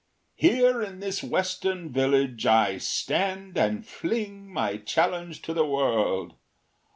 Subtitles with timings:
[0.33, 6.33] Here in this western village I stand and fling my challenge to the world.